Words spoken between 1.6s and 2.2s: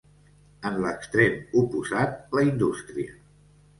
oposat